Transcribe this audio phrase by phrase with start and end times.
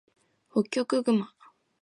[0.49, 1.31] ホッキョクグマ